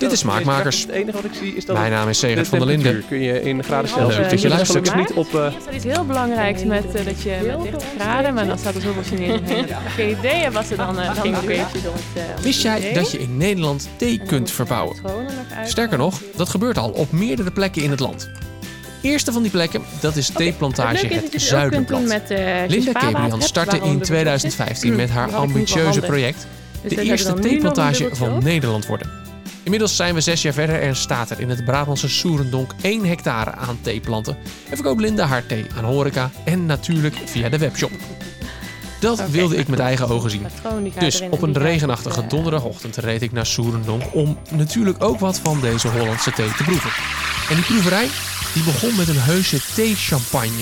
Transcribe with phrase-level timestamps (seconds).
[0.00, 0.80] Dit is Smaakmakers.
[0.80, 3.04] Het enige wat ik zie is dat Mijn naam is Segert van der Linden.
[3.08, 4.88] kun je in graden leuk dat je Dus luistert.
[4.88, 5.34] gelukkig niet op...
[5.34, 8.58] eh, Hier staat iets heel belangrijks met eh, dat je met 30 graden, maar dan
[8.58, 9.66] staat er zoveel Chinezen.
[9.88, 11.10] Geen idee wat ze dan uh,
[12.42, 14.96] Wist jij dat je in Nederland thee kunt verbouwen?
[15.64, 18.30] Sterker nog, dat gebeurt al op meerdere plekken in het land.
[19.02, 22.02] Eerste van die plekken, dat is theeplantage is Het het Zuiderblad.
[22.06, 26.46] met eh, Linda Kebrian startte in de 2015 met haar ambitieuze project
[26.82, 28.42] Dus de eerste theeplantage van.
[28.42, 29.19] Nederland worden.
[29.62, 33.52] Inmiddels zijn we zes jaar verder en staat er in het Brabantse Soerendonk 1 hectare
[33.52, 34.36] aan theeplanten.
[34.68, 37.90] En verkoopt Linda haar thee aan horeca en natuurlijk via de webshop.
[39.00, 40.46] Dat wilde ik met eigen ogen zien.
[40.98, 45.38] Dus op en een regenachtige eh, donderdagochtend reed ik naar Soerendonk om natuurlijk ook wat
[45.38, 46.90] van deze Hollandse thee te proeven.
[47.48, 48.08] En die proeverij
[48.54, 50.60] die begon met een heuse thee-champagne.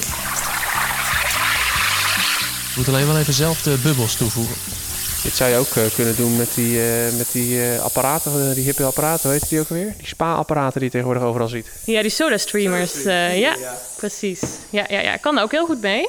[2.70, 4.77] Ik moet alleen wel even zelf de bubbels toevoegen.
[5.22, 8.64] Dit zou je ook eh, kunnen doen met die, eh, met die eh, apparaten, die
[8.64, 9.94] hippe apparaten, hoe heet die ook alweer?
[9.96, 11.72] Die spa-apparaten die je tegenwoordig overal ziet.
[11.84, 13.05] Ja, die soda streamers.
[13.05, 13.56] eh, ja,
[13.97, 14.42] precies.
[14.70, 16.08] Ja, ja, ja, kan er ook heel goed mee.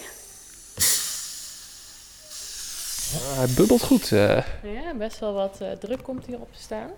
[3.35, 4.11] Hij bubbelt goed.
[4.11, 4.35] eh.
[4.63, 6.89] Ja, best wel wat eh, druk komt hierop te staan.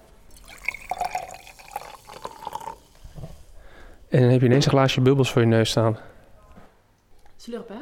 [4.09, 5.97] En dan heb je ineens een glaasje bubbels voor je neus staan.
[7.37, 7.75] Slurp, hè?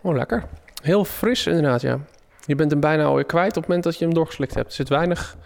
[0.00, 0.44] Oh, lekker.
[0.82, 1.98] Heel fris inderdaad, ja.
[2.46, 4.66] Je bent hem bijna alweer kwijt op het moment dat je hem doorgeslikt hebt.
[4.66, 5.36] Er zit weinig...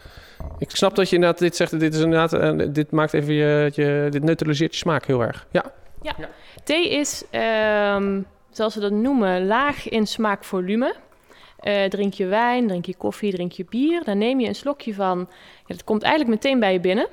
[0.59, 1.81] Ik snap dat je inderdaad dit zegt.
[1.81, 2.33] Dit is inderdaad...
[2.33, 4.06] eh, dit maakt even je, je...
[4.11, 5.47] Dit neutraliseert je smaak heel erg.
[5.50, 5.64] Ja.
[6.64, 10.94] Thee is, ehm, zoals we dat noemen, laag in smaakvolume.
[11.59, 14.05] Eh drink je wijn, drink je koffie, drink je bier.
[14.05, 15.19] Dan neem je een slokje van.
[15.66, 17.06] Ja, dat komt eigenlijk meteen bij je binnen.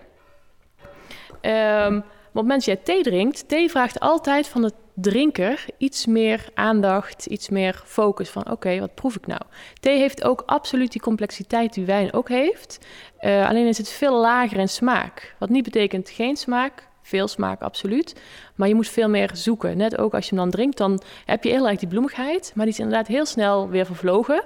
[1.42, 5.66] Ehm, maar op het moment dat jij thee drinkt, thee vraagt altijd van de drinker
[5.78, 9.42] iets meer aandacht, iets meer focus van oké, wat proef ik nou?
[9.80, 12.86] Thee heeft ook absoluut die complexiteit die wijn ook heeft.
[13.18, 15.36] Eh, alleen is het veel lager in smaak.
[15.40, 18.22] Wat niet betekent geen smaak, veel smaak absoluut.
[18.56, 19.78] Maar je moet veel meer zoeken.
[19.78, 22.52] Net ook als je hem dan drinkt, dan heb je heel erg die bloemigheid.
[22.56, 24.44] Maar die is inderdaad heel snel weer vervlogen.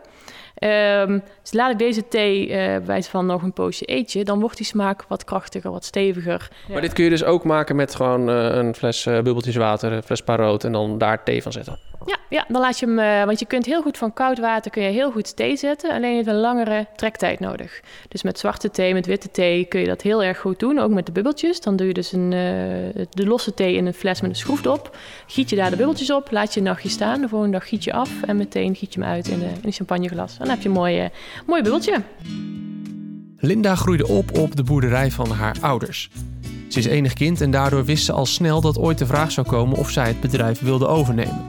[0.63, 4.39] Ehm, dus laat ik deze thee eh bij wijze van nog een poosje eetje, dan
[4.39, 6.49] wordt die smaak wat krachtiger, wat steviger.
[6.71, 9.91] Maar dit kun je dus ook maken met gewoon eh, een fles eh, bubbeltjes water,
[9.91, 11.79] een fles paroot en dan daar thee van zetten.
[12.05, 14.83] Ja, ja, dan laat je hem, want je kunt heel goed van koud water kun
[14.83, 17.81] je heel goed thee zetten, alleen heeft een langere trektijd nodig.
[18.07, 20.91] Dus met zwarte thee, met witte thee kun je dat heel erg goed doen, ook
[20.91, 21.61] met de bubbeltjes.
[21.61, 22.29] Dan doe je dus een,
[23.09, 24.97] de losse thee in een fles met een schroef op,
[25.27, 27.83] giet je daar de bubbeltjes op, laat je een nachtje staan, de volgende dag giet
[27.83, 30.37] je af en meteen giet je hem uit in, de, in een champagneglas.
[30.39, 31.09] En heb je een mooi,
[31.45, 32.01] mooi bubbeltje.
[33.37, 36.09] Linda groeide op op de boerderij van haar ouders.
[36.67, 39.47] Ze is enig kind en daardoor wist ze al snel dat ooit de vraag zou
[39.47, 41.45] komen of zij het bedrijf wilde overnemen.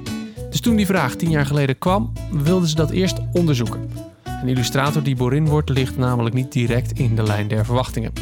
[0.50, 3.90] Dus toen die vraag tien jaar geleden kwam, wilde ze dat eerst onderzoeken.
[4.24, 8.12] Een illustrator die boerin wordt ligt namelijk niet direct in de lijn der verwachtingen.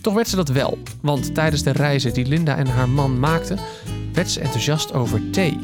[0.00, 3.58] Toch werd ze dat wel, want tijdens de reizen die Linda en haar man maakten,
[4.12, 5.58] werd ze enthousiast over thee.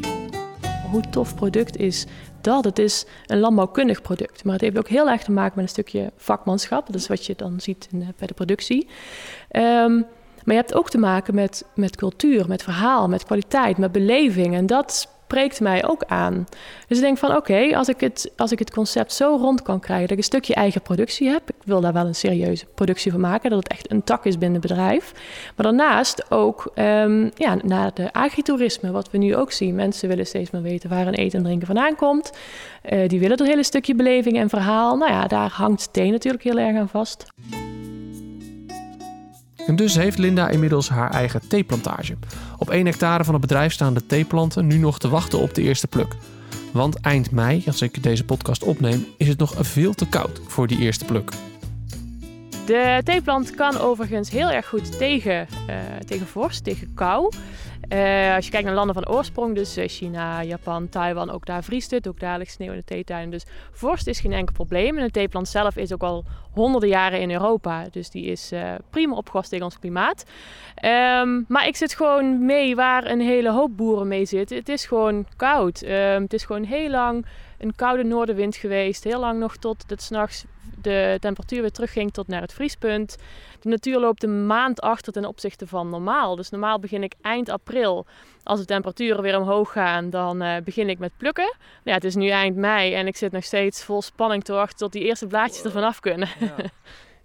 [0.91, 2.05] hoe tof product is
[2.43, 2.63] dat.
[2.63, 5.69] Het is een landbouwkundig product, maar het heeft ook heel erg te maken met een
[5.69, 6.85] stukje vakmanschap.
[6.85, 8.87] Dat is wat je dan ziet in, de- bij de productie.
[9.49, 9.93] Ehm,
[10.43, 14.55] maar je hebt ook te maken met, met cultuur, met verhaal, met kwaliteit, met beleving.
[14.55, 16.45] En dat spreekt mij ook aan.
[16.87, 19.79] Dus ik denk van oké, als ik het als ik het concept zo rond kan
[19.79, 21.49] krijgen dat ik een stukje eigen productie heb.
[21.49, 24.37] Ik wil daar wel een serieuze productie van maken, dat het echt een tak is
[24.37, 25.13] binnen het bedrijf.
[25.55, 29.75] Maar daarnaast ook ehm, ja, naar de agritourisme, wat we nu ook zien.
[29.75, 32.31] Mensen willen steeds meer weten waar hun eten en drinken vandaan komt.
[32.81, 34.97] Eh, die willen dat hele stukje beleving en verhaal.
[34.97, 37.25] Nou ja, daar hangt thee natuurlijk heel erg aan vast.
[39.67, 42.17] En dus heeft Linda inmiddels haar eigen theeplantage.
[42.57, 45.61] Op 1 hectare van het bedrijf staan de theeplanten nu nog te wachten op de
[45.61, 46.15] eerste pluk.
[46.71, 50.67] Want eind mei, als ik deze podcast opneem, is het nog veel te koud voor
[50.67, 51.31] die eerste pluk.
[52.65, 57.31] De theeplant kan overigens heel erg goed tegen, eh, tegen vorst, tegen kou.
[57.91, 61.63] Eh, als je kijkt naar landen van oorsprong, dus eh, China, Japan, Taiwan, ook daar
[61.63, 62.07] vriest het.
[62.07, 63.31] Ook daar ligt sneeuw in de theetuinen.
[63.31, 64.97] Dus vorst is geen enkel probleem.
[64.97, 67.85] En de theeplant zelf is ook al honderden jaren in Europa.
[67.91, 70.25] Dus die is eh, prima opgewassen tegen ons klimaat.
[70.75, 74.57] Ehm, maar ik zit gewoon mee waar een hele hoop boeren mee zitten.
[74.57, 75.81] Het is gewoon koud.
[75.81, 77.25] Ehm, het is gewoon heel lang
[77.61, 79.03] een koude noordenwind geweest.
[79.03, 80.45] Heel lang nog tot het s'nachts
[80.81, 83.17] de temperatuur weer terugging tot naar het vriespunt.
[83.59, 86.35] De natuur loopt een maand achter ten opzichte van normaal.
[86.35, 88.05] Dus normaal begin ik eind april.
[88.43, 91.55] Als de temperaturen weer omhoog gaan, dan eh, begin ik met plukken.
[91.83, 94.77] Ja, het is nu eind mei en ik zit nog steeds vol spanning te wachten
[94.77, 96.29] tot die eerste blaadjes er vanaf kunnen.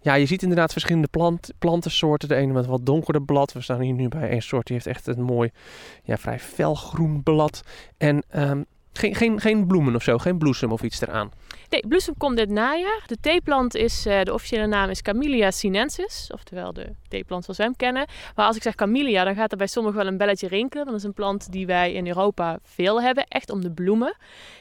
[0.01, 2.29] Ja, je ziet inderdaad verschillende plant, plantensoorten.
[2.29, 3.53] De ene met wat donkerder blad.
[3.53, 5.51] We staan hier nu bij een soort die heeft echt een mooi,
[6.05, 7.63] ja, vrij felgroen blad.
[7.97, 8.63] En ehm,
[8.97, 11.31] Geen, geen, geen bloemen of zo, geen bloesem of iets eraan.
[11.71, 13.03] Nee, bloesem komt dit najaar.
[13.07, 17.67] De theeplant is, uh, de officiële naam is Camellia sinensis, oftewel de theeplant zoals wij
[17.67, 18.07] hem kennen.
[18.35, 20.87] Maar als ik zeg Camellia, dan gaat er bij sommigen wel een belletje rinkelen.
[20.87, 24.17] Dat is een plant die wij in Europa veel hebben, echt om de bloemen.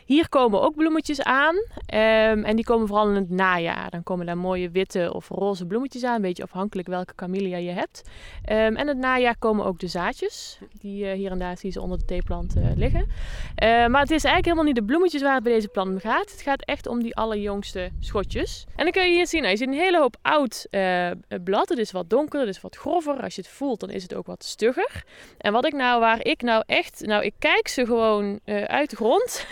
[0.06, 3.90] Hier komen ook bloemetjes aan um, en die komen vooral in het najaar.
[3.90, 7.72] Dan komen daar mooie witte of roze bloemetjes aan, een beetje afhankelijk welke Camellia je
[7.72, 8.02] hebt.
[8.50, 11.81] Um, en het najaar komen ook de zaadjes, die uh, hier en daar zie je
[11.81, 13.00] onder de theeplant uh, liggen.
[13.02, 16.00] Uh, maar het is eigenlijk helemaal niet de bloemetjes waar het bij deze plant om
[16.00, 16.31] gaat.
[16.31, 18.66] Het gaat echt om die allerjongste schotjes.
[18.75, 21.12] En dan kun je hier zien, nou, je ziet een hele hoop oud uh,
[21.44, 21.69] blad.
[21.69, 23.21] Het is wat donkerder, het is wat grover.
[23.21, 25.03] Als je het voelt, dan is het ook wat stugger.
[25.38, 28.89] En wat ik nou, waar ik nou echt, nou ik kijk ze gewoon uh, uit
[28.89, 29.47] de grond.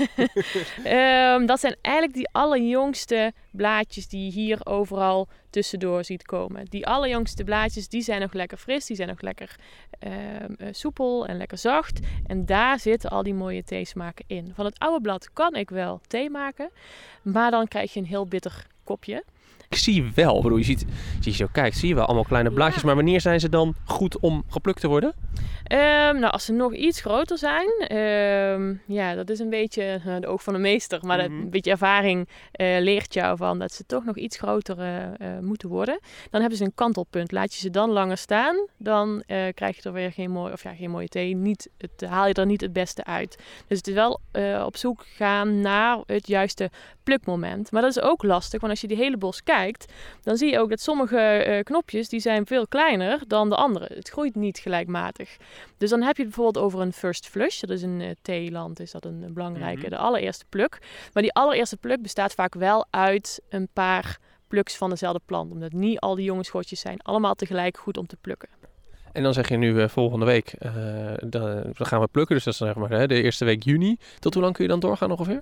[0.86, 6.66] um, dat zijn eigenlijk die allerjongste blaadjes die je hier overal tussendoor ziet komen.
[6.66, 9.56] Die allerjongste blaadjes, die zijn nog lekker fris, die zijn nog lekker
[10.08, 10.12] uh,
[10.72, 12.00] soepel en lekker zacht.
[12.28, 14.52] En daar zitten al die mooie theesmaken in.
[14.56, 16.70] Van het oude blad kan ik wel thee maken,
[17.22, 19.24] maar dan krijg je een heel bitter kopje.
[19.70, 20.86] Ik zie wel, bedoel, je ziet,
[21.22, 22.82] je zo kijkt, zie je wel allemaal kleine blaadjes.
[22.82, 22.88] Ja.
[22.88, 25.14] Maar wanneer zijn ze dan goed om geplukt te worden?
[25.64, 30.16] Um, nou, als ze nog iets groter zijn, um, ja, dat is een beetje uh,
[30.20, 31.00] de oog van de meester.
[31.02, 31.36] Maar mm -hmm.
[31.36, 35.40] dat, een beetje ervaring uh, leert jou van dat ze toch nog iets groter uh,
[35.42, 36.00] moeten worden.
[36.30, 37.32] Dan hebben ze een kantelpunt.
[37.32, 39.24] Laat je ze dan langer staan, dan
[39.54, 41.36] krijg je er weer geen, mooi, of ja, geen mooie thee.
[41.36, 43.38] Niet, het, haal je er niet het beste uit.
[43.68, 44.20] Dus het is wel
[44.66, 46.70] op zoek gaan naar het juiste
[47.04, 47.72] plukmoment.
[47.72, 50.60] Maar dat is ook lastig, want als je die hele bos kijkt, dan zie je
[50.60, 53.88] ook dat sommige knopjes die zijn veel kleiner dan de andere.
[53.94, 55.38] Het groeit niet gelijkmatig.
[55.78, 57.60] Dus dan heb je het bijvoorbeeld over een first flush.
[57.60, 59.90] Dat is in uh, theeland is dat een belangrijke, mm -hmm.
[59.90, 60.78] de allereerste pluk.
[61.14, 65.52] Maar die allereerste pluk bestaat vaak wel uit een paar pluks van dezelfde plant.
[65.52, 68.50] Omdat niet al die jonge schotjes zijn allemaal tegelijk goed om te plukken.
[69.14, 70.72] En dan zeg je nu uh, volgende week, uh,
[71.20, 72.36] dan, dan, gaan we plukken.
[72.36, 73.98] Dus dat is zeg maar hè, de eerste week juni.
[74.20, 75.42] Tot hoe lang kun je dan doorgaan ongeveer?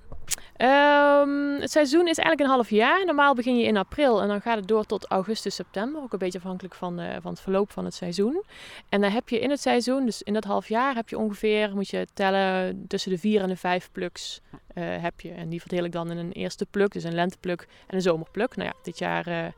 [0.58, 3.06] Um, het seizoen is eigenlijk een half jaar.
[3.06, 6.02] Normaal begin je in april en dan gaat het door tot augustus, september.
[6.02, 8.44] Ook een beetje afhankelijk van, uh, van het verloop van het seizoen.
[8.90, 11.76] En dan heb je in het seizoen, dus in dat half jaar, heb je ongeveer,
[11.76, 14.42] moet je tellen, tussen de vier en de vijf pluks
[14.74, 15.32] heb je.
[15.32, 18.56] En die verdeel ik dan in een eerste pluk, dus een lentepluk en een zomerpluk.
[18.56, 19.54] Nou ja, dit jaar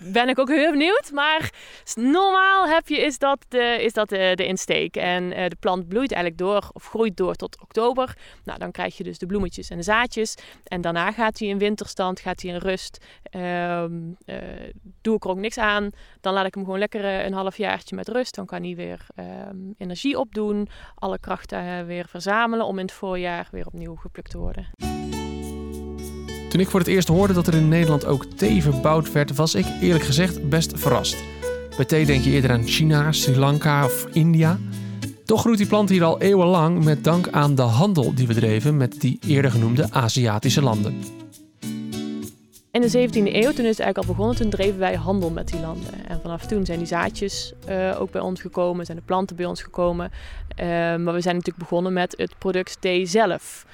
[0.00, 1.10] ben ik ook heel benieuwd.
[1.12, 1.50] Maar
[1.94, 4.96] normaal heb je, is dat de, is dat de, insteek.
[4.96, 8.16] En uh, de plant bloeit eigenlijk door of groeit door tot oktober.
[8.44, 10.34] Nou, dan krijg je dus de bloemetjes en de zaadjes.
[10.64, 13.04] En daarna gaat hij in winterstand, gaat hij in rust.
[13.30, 14.36] Um, uh,
[15.02, 15.90] doe ik er ook niks aan.
[16.20, 18.34] Dan laat ik hem gewoon lekker uh, een halfjaartje met rust.
[18.34, 19.06] Dan kan hij weer
[19.50, 20.68] um, energie opdoen.
[20.94, 25.23] Alle krachten weer verzamelen om in het voorjaar weer opnieuw geplukt te worden.
[26.54, 29.54] Toen ik voor het eerst hoorde dat er in Nederland ook thee verbouwd werd, was
[29.54, 31.16] ik eerlijk gezegd best verrast.
[31.76, 34.58] Bij thee denk je eerder aan China, Sri Lanka of India.
[35.24, 38.76] Toch groeit die plant hier al eeuwenlang met dank aan de handel die we dreven
[38.76, 41.02] met die eerder genoemde Aziatische landen.
[42.74, 45.48] In de 17e eeuw, toen is het eigenlijk al begonnen, toen dreven wij handel met
[45.48, 46.06] die landen.
[46.08, 49.46] En vanaf toen zijn die zaadjes uh, ook bij ons gekomen, zijn de planten bij
[49.46, 50.10] ons gekomen.
[50.60, 53.66] Uh, maar we zijn natuurlijk begonnen met het product thee zelf.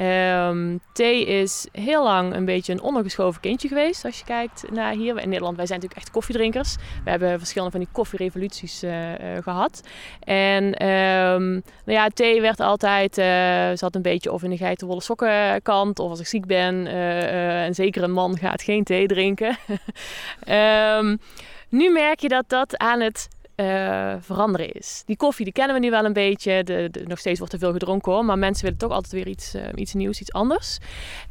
[0.00, 4.92] Um, thee is heel lang een beetje een ondergeschoven kindje geweest als je kijkt naar
[4.92, 5.18] hier.
[5.18, 6.76] In Nederland, wij zijn natuurlijk echt koffiedrinkers.
[7.04, 9.80] We hebben verschillende van die koffierevoluties uh, uh, gehad.
[10.20, 11.52] En um,
[11.84, 15.98] nou ja, thee werd altijd, uh, zat een beetje of in de geitenwolle sokken kant.
[15.98, 19.56] Of als ik ziek ben, en zeker een man gaat geen thee drinken.
[20.48, 21.18] um,
[21.78, 23.28] nu merk je dat dat aan het
[23.60, 25.02] uh, veranderen is.
[25.06, 26.64] Die koffie, die kennen we nu wel een beetje.
[26.64, 28.24] De, nog steeds wordt er veel gedronken hoor.
[28.24, 30.78] Maar mensen willen toch altijd weer iets, uh, iets nieuws, iets anders.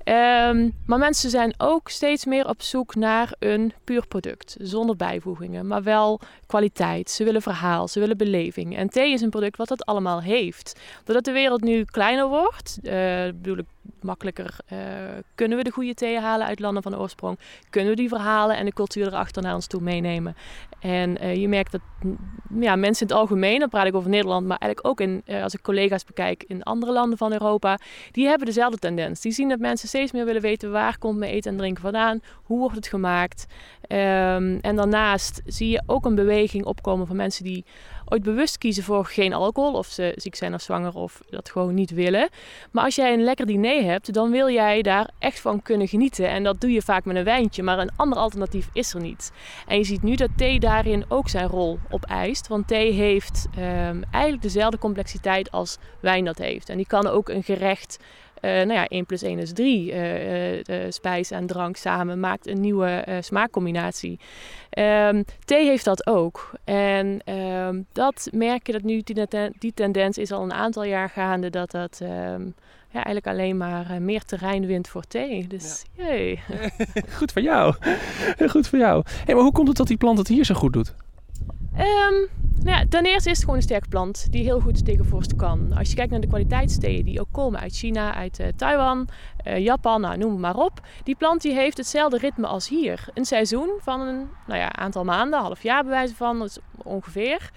[0.03, 4.55] Um, maar mensen zijn ook steeds meer op zoek naar een puur product.
[4.60, 7.10] Zonder bijvoegingen, maar wel kwaliteit.
[7.10, 8.77] Ze willen verhaal, ze willen beleving.
[8.77, 10.79] En thee is een product wat dat allemaal heeft.
[11.03, 12.91] Doordat de wereld nu kleiner wordt, uh,
[13.25, 13.65] bedoel ik
[14.01, 14.79] makkelijker uh,
[15.36, 17.39] kunnen we de goede thee halen uit landen van oorsprong.
[17.70, 20.36] Kunnen we die verhalen en de cultuur erachter naar ons toe meenemen.
[20.79, 21.82] En uh, je merkt dat
[22.60, 25.44] ja, mensen in het algemeen, dan praat ik over Nederland, maar eigenlijk ook in, uh,
[25.44, 27.79] als ik collega's bekijk in andere landen van Europa,
[28.12, 29.22] die hebben dezelfde tendens.
[29.22, 32.22] Die zien dat mensen steeds meer willen weten waar komt mijn eten en drinken vandaan,
[32.44, 33.46] hoe wordt het gemaakt.
[33.82, 37.65] Um, en daarnaast zie je ook een beweging opkomen van mensen die
[38.10, 41.74] ooit bewust kiezen voor geen alcohol, of ze ziek zijn of zwanger of dat gewoon
[41.74, 42.30] niet willen.
[42.72, 46.30] Maar als jij een lekker diner hebt, dan wil jij daar echt van kunnen genieten.
[46.30, 49.32] En dat doe je vaak met een wijntje, maar een ander alternatief is er niet.
[49.68, 52.48] En je ziet nu dat thee daarin ook zijn rol opeist.
[52.48, 56.70] Want thee heeft um, eigenlijk dezelfde complexiteit als wijn dat heeft.
[56.70, 58.00] En die kan ook een gerecht
[58.41, 59.94] Uh, nou ja, 1 plus 1 is 3.
[59.94, 64.20] Uh, spijs en drank samen maakt een nieuwe smaakcombinatie.
[64.77, 66.51] Um, thee heeft dat ook.
[66.63, 69.27] En um, dat merk je dat nu, die,
[69.60, 72.53] die, tendens is al een aantal jaar gaande, dat dat um,
[72.89, 75.48] ja, eigenlijk alleen maar meer terrein wint voor thee.
[75.48, 76.06] Dus ja.
[76.06, 76.39] jee.
[77.17, 77.75] goed voor jou.
[78.53, 79.03] goed voor jou.
[79.25, 80.94] Hey, maar hoe komt het dat die plant het hier zo goed doet?
[81.79, 82.27] Um,
[82.63, 85.36] nou ja, ten eerste is het gewoon een sterke plant die heel goed tegen vorst
[85.36, 85.74] kan.
[85.74, 89.07] Als je kijkt naar de kwaliteitsthee die ook komen uit China, uit uh, Taiwan,
[89.48, 90.81] uh, Japan, nou, noem maar op.
[91.03, 93.07] Die plant die heeft hetzelfde ritme als hier.
[93.13, 97.51] Een seizoen van een nou ja, aantal maanden, half jaar bewijzen van, dat is ongeveer.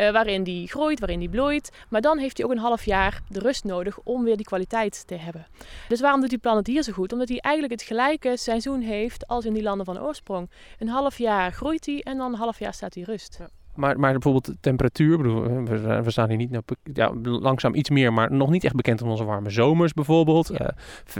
[0.00, 1.70] Uh, waarin die groeit, waarin die bloeit.
[1.88, 5.06] Maar dan heeft hij ook een half jaar de rust nodig om weer die kwaliteit
[5.06, 5.46] te hebben.
[5.88, 7.12] Dus waarom doet die plant het hier zo goed?
[7.12, 10.50] Omdat hij eigenlijk het gelijke seizoen heeft als in die landen van oorsprong.
[10.78, 13.36] Een half jaar groeit hij en dan een half jaar staat hij rust.
[13.38, 13.48] Ja.
[13.74, 16.62] Maar, maar bijvoorbeeld de temperatuur, bedoel, we, we staan hier niet, nou,
[16.92, 20.50] ja, langzaam iets meer, maar nog niet echt bekend om onze warme zomers bijvoorbeeld.
[20.58, 20.74] Ja.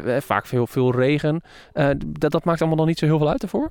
[0.05, 1.43] Uh, vaak veel, veel regen.
[1.75, 3.71] Uh, dat, dat maakt allemaal dan niet zo heel veel uit ervoor?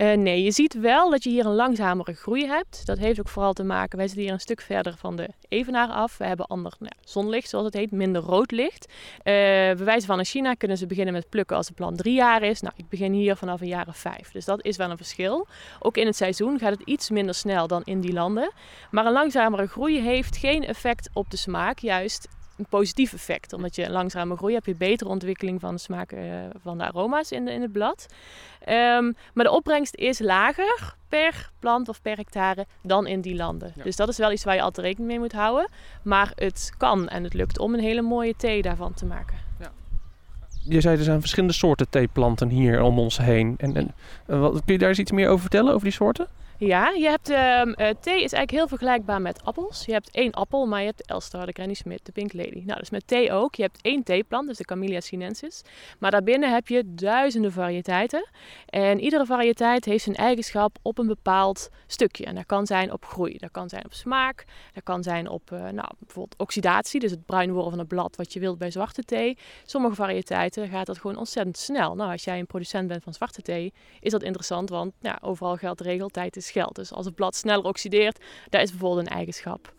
[0.00, 2.86] Uh, nee, je ziet wel dat je hier een langzamere groei hebt.
[2.86, 5.88] Dat heeft ook vooral te maken, wij zitten hier een stuk verder van de evenaar
[5.88, 6.18] af.
[6.18, 8.86] We hebben ander nou, zonlicht, zoals het heet, minder rood licht.
[8.90, 12.42] Uh, bij van in China kunnen ze beginnen met plukken als de plant drie jaar
[12.42, 12.60] is.
[12.60, 14.30] Nou, ik begin hier vanaf een jaar of vijf.
[14.32, 15.46] Dus dat is wel een verschil.
[15.78, 18.52] Ook in het seizoen gaat het iets minder snel dan in die landen.
[18.90, 21.78] Maar een langzamere groei heeft geen effect op de smaak.
[21.78, 22.28] Juist
[22.60, 23.52] een positief effect.
[23.52, 26.20] Omdat je langzame groei hebt, je betere ontwikkeling van de smaak uh,
[26.62, 28.06] van de aroma's in, de, in het blad.
[28.68, 33.72] Um, maar de opbrengst is lager per plant of per hectare dan in die landen.
[33.82, 35.68] Dus dat is wel iets waar je altijd rekening mee moet houden.
[36.02, 39.36] Maar het kan en het lukt om een hele mooie thee daarvan te maken.
[39.58, 39.70] Ja.
[40.62, 43.54] Je zei er zijn verschillende soorten theeplanten hier om ons heen.
[43.58, 43.94] En, en,
[44.40, 46.26] wat, kun je daar eens iets meer over vertellen, over die soorten?
[46.62, 47.62] Ja, je hebt, uh,
[48.00, 49.84] thee is eigenlijk heel vergelijkbaar met appels.
[49.84, 52.62] Je hebt één appel, maar je hebt de Elstar, de Granny Smith, de Pink Lady.
[52.64, 53.54] Nou, dus met thee ook.
[53.54, 55.62] Je hebt één theeplant, dus de Camellia sinensis.
[55.98, 58.28] Maar daarbinnen heb je duizenden variëteiten.
[58.66, 62.24] En iedere variëteit heeft zijn eigenschap op een bepaald stukje.
[62.24, 65.50] En dat kan zijn op groei, dat kan zijn op smaak, dat kan zijn op
[65.52, 68.70] uh, nou, bijvoorbeeld oxidatie, dus het bruin worden van het blad wat je wilt bij
[68.70, 69.38] zwarte thee.
[69.64, 71.94] Sommige variëteiten gaat dat gewoon ontzettend snel.
[71.94, 75.56] Nou, als jij een producent bent van zwarte thee, is dat interessant, want ja, overal
[75.56, 76.74] geldt de regel, tijd is geld.
[76.74, 79.72] Dus als het blad sneller oxideert, daar is bijvoorbeeld een eigenschap.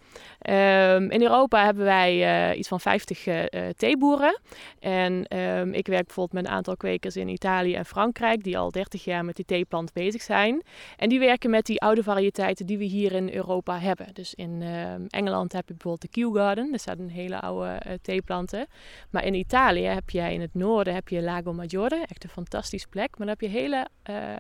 [0.49, 4.39] Um, in Europa hebben wij uh, iets van 50 uh, eh, theeboeren.
[4.79, 8.71] En um, ik werk bijvoorbeeld met een aantal kwekers in Italië en Frankrijk, die al
[8.71, 10.63] 30 jaar met die theeplant bezig zijn.
[10.97, 14.07] En die werken met die oude variëteiten die we hier in Europa hebben.
[14.13, 18.67] Dus in uh, Engeland heb je bijvoorbeeld de Kew Garden, dat zijn hele oude theeplanten.
[19.09, 22.87] Maar in Italië heb je in het noorden heb je Lago Maggiore, echt een fantastische
[22.87, 23.09] plek.
[23.17, 23.87] Maar dan heb je hele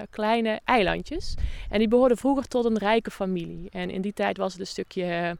[0.09, 1.35] kleine eilandjes.
[1.69, 3.69] En die behoorden vroeger tot een rijke familie.
[3.69, 5.37] En in die tijd was het een stukje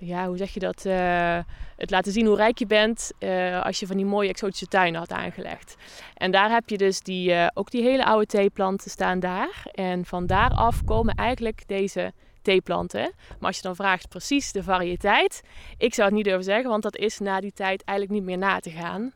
[0.00, 0.84] ja, hoe zeg je dat?
[0.84, 1.38] Uh,
[1.76, 5.00] het laten zien hoe rijk je bent uh, als je van die mooie exotische tuinen
[5.00, 5.76] had aangelegd.
[6.14, 9.66] En daar heb je dus die, uh, ook die hele oude theeplanten staan daar.
[9.72, 13.12] En van daaraf komen eigenlijk deze theeplanten.
[13.38, 15.42] Maar als je dan vraagt precies de variëteit,
[15.78, 18.38] ik zou het niet durven zeggen, want dat is na die tijd eigenlijk niet meer
[18.38, 19.12] na te gaan.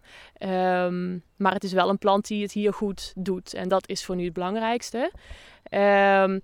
[0.86, 3.54] Um, maar het is wel een plant die het hier goed doet.
[3.54, 5.12] En dat is voor nu het belangrijkste.
[5.70, 6.40] Um,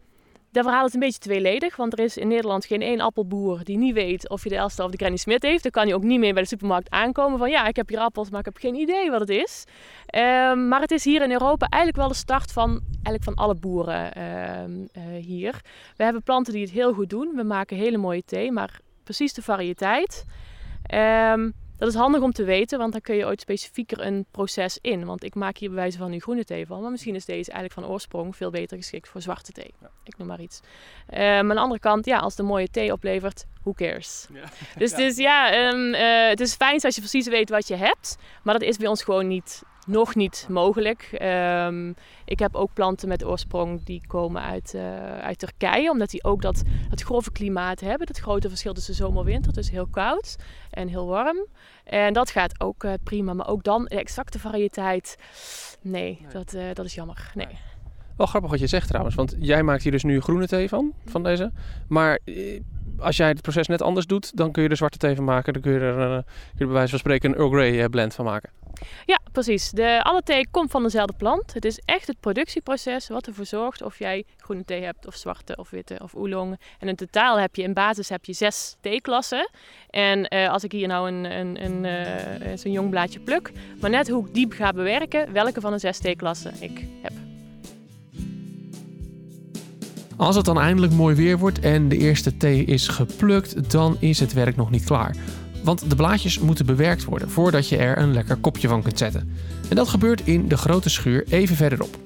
[0.51, 3.79] dat verhaal is een beetje tweeledig, want er is in Nederland geen één appelboer die
[3.79, 5.63] niet weet of je de Elster of de Granny Smith heeft.
[5.63, 7.99] Dan kan je ook niet meer bij de supermarkt aankomen van ja, ik heb hier
[7.99, 9.65] appels, maar ik heb geen idee wat het is.
[10.15, 13.55] Um, maar het is hier in Europa eigenlijk wel de start van, eigenlijk van alle
[13.55, 14.23] boeren
[14.63, 15.61] um, uh, hier.
[15.97, 17.33] We hebben planten die het heel goed doen.
[17.35, 20.25] We maken hele mooie thee, maar precies de variëteit.
[20.95, 24.79] Um, dat is handig om te weten, want dan kun je ooit specifieker een proces
[24.81, 25.05] in.
[25.05, 27.51] Want ik maak hier bij wijze van nu groene thee van, maar misschien is deze
[27.51, 29.75] eigenlijk van oorsprong veel beter geschikt voor zwarte thee.
[30.05, 30.61] Ik noem maar iets.
[31.11, 34.27] Maar aan de andere kant, ja, als de mooie thee oplevert, who cares?
[34.33, 34.45] Ja.
[34.79, 34.97] Dus, ja.
[34.97, 38.59] dus ja, um, uh, het is fijn als je precies weet wat je hebt, maar
[38.59, 41.19] dat is bij ons gewoon niet nog niet mogelijk.
[41.23, 41.95] Um,
[42.25, 46.43] ik heb ook planten met oorsprong die komen uit, uh, uit Turkije, omdat die ook
[46.43, 48.07] dat, dat grove klimaat hebben.
[48.07, 50.37] Dat grote verschil tussen zomer en winter, dus heel koud
[50.71, 51.47] en heel warm.
[51.85, 55.19] En dat gaat ook uh, prima, maar ook dan de exacte variëteit,
[55.81, 56.33] nee, nee.
[56.33, 57.31] Dat, uh, dat is jammer.
[57.35, 57.59] Nee.
[58.17, 60.93] Wel grappig wat je zegt trouwens, want jij maakt hier dus nu groene thee van,
[61.07, 61.53] van deze.
[61.89, 62.19] Maar
[62.99, 65.53] als jij het proces net anders doet, dan kun je er zwarte thee van maken.
[65.53, 66.25] Dan kun je er, kun
[66.57, 68.51] je bij wijze van spreken een Earl Grey blend van maken.
[69.07, 69.71] Ja, precies.
[69.71, 71.55] De, alle thee komt van dezelfde plant.
[71.55, 75.57] Het is echt het productieproces wat ervoor zorgt of jij groene thee hebt of zwarte
[75.57, 76.61] of witte of oolong.
[76.79, 79.51] En in totaal heb je in basis heb je zes theeklassen.
[79.91, 83.91] En uh, als ik hier nou een, een, een, uh, zo'n jong blaadje pluk, maar
[83.91, 87.13] net hoe ik diep ga bewerken, welke van de zes theeklassen ik heb.
[90.17, 94.21] Als het dan eindelijk mooi weer wordt en de eerste thee is geplukt, dan is
[94.21, 95.17] het werk nog niet klaar.
[95.65, 99.33] Want de blaadjes moeten bewerkt worden voordat je er een lekker kopje van kunt zetten.
[99.69, 101.97] En dat gebeurt in de grote schuur even verderop.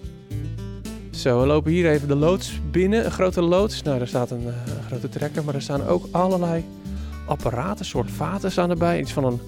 [1.10, 3.04] Zo, we lopen hier even de loods binnen.
[3.04, 3.82] Een grote loods.
[3.82, 6.64] Nou, daar staat een eh, grote trekker, maar er staan ook allerlei
[7.26, 9.00] apparaten, soort vaten staan erbij.
[9.00, 9.40] Iets van een,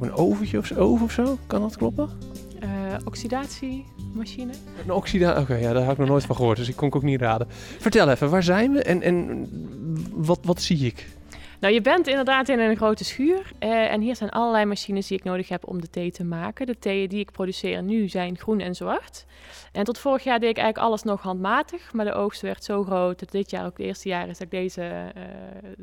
[0.00, 1.38] een oventje of zo, oven of zo.
[1.46, 2.08] Kan dat kloppen?
[2.60, 2.68] Eh,
[3.04, 4.52] oxidatiemachine.
[4.84, 5.40] Een oxida.
[5.40, 7.20] Oké, ja, daar heb ik nog nooit van gehoord, dus ik kon ik ook niet
[7.20, 7.46] raden.
[7.78, 9.46] Vertel even, waar zijn we en, en
[10.12, 11.08] wat, wat zie ik?
[11.60, 13.50] Nou, je bent inderdaad in een grote schuur.
[13.58, 16.66] eh, en hier zijn allerlei machines die ik nodig heb om de thee te maken.
[16.66, 19.24] De theeën die ik produceer nu zijn groen en zwart.
[19.72, 21.92] En tot vorig jaar deed ik eigenlijk alles nog handmatig.
[21.92, 24.46] Maar de oogst werd zo groot dat dit jaar ook het eerste jaar is dat
[24.46, 25.22] ik deze eh,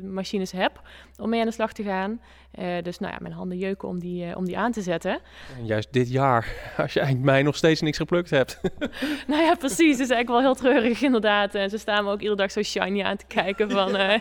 [0.04, 0.80] machines heb
[1.18, 2.20] om mee aan de slag te gaan.
[2.52, 5.18] Eh, dus nou ja, mijn handen jeuken om die, om die aan te zetten.
[5.58, 8.60] En juist dit jaar, als je eind mei nog steeds niks geplukt hebt.
[9.26, 9.98] Nou ja, precies.
[9.98, 11.54] Het is eigenlijk wel heel treurig inderdaad.
[11.54, 13.92] En ze staan me ook iedere dag zo shiny aan te kijken van...
[13.96, 14.20] ja,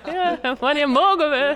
[0.60, 1.51] wanneer mogen we?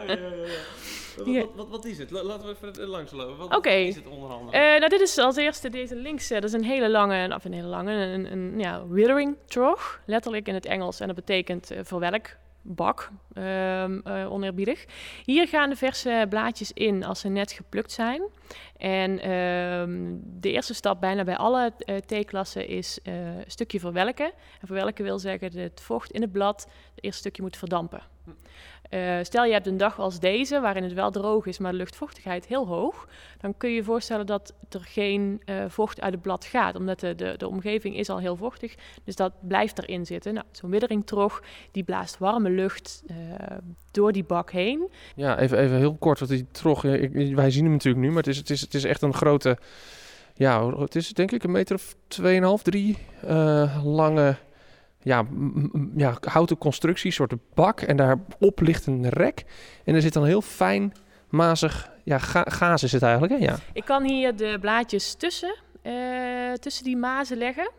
[1.24, 1.48] Hier.
[1.56, 2.12] Wat, wat, is het?
[2.12, 3.38] Laten we even langslopen.
[3.38, 3.70] Wat, Oké.
[3.70, 4.58] wat is het onder andere?
[4.58, 6.34] Eh, nou, dit is als eerste deze linkse.
[6.34, 10.00] Dat is een hele lange, of een hele lange, een, een ja, withering trog.
[10.06, 11.00] Letterlijk in het Engels.
[11.00, 12.28] En dat betekent uh, verwelk,
[12.62, 14.86] bak, um, uh, oneerbiedig.
[15.24, 18.22] Hier gaan de verse blaadjes in als ze net geplukt zijn.
[18.86, 24.26] En um, de eerste stap bijna bij alle uh, theeklassen is uh, een stukje verwelken.
[24.62, 28.02] En verwelken wil zeggen dat het vocht in het blad het eerste stukje moet verdampen.
[28.90, 31.78] Uh, stel je hebt een dag als deze, waarin het wel droog is, maar de
[31.78, 36.46] luchtvochtigheid heel hoog, dan kun je je voorstellen dat er geen vocht uit het blad
[36.46, 40.34] gaat, omdat de, de, de, omgeving is al heel vochtig, dus dat blijft erin zitten.
[40.34, 43.04] Nou, Zo'n widderingtrog, die blaast warme lucht
[43.96, 44.90] door die bak heen.
[45.16, 48.28] Ja, even, even heel kort, want die trog, wij zien hem natuurlijk nu, maar het
[48.28, 49.58] is, het is, het echt een grote,
[50.34, 52.98] ja, het is denk ik een meter of 2,5, 3
[53.84, 54.36] lange
[55.06, 55.26] ja,
[55.96, 57.82] ja, houten constructie, soort bak.
[57.82, 59.44] En daarop ligt een rek.
[59.84, 60.94] En er zit dan heel fijn,
[61.30, 63.46] mazig, ja, ga gaas is het eigenlijk, hè?
[63.46, 63.58] Ja.
[63.74, 67.72] Ik kan hier de blaadjes tussen, uh, tussen die mazen leggen.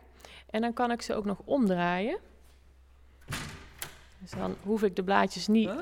[0.50, 2.18] En dan kan ik ze ook nog omdraaien.
[4.20, 5.76] Dus dan hoef ik de blaadjes niet ah.